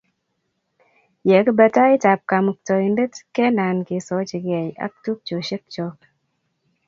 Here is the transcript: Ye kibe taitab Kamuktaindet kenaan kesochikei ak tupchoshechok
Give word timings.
Ye 1.29 1.37
kibe 1.45 1.65
taitab 1.75 2.19
Kamuktaindet 2.29 3.13
kenaan 3.35 3.77
kesochikei 3.87 4.69
ak 4.85 4.93
tupchoshechok 5.03 5.97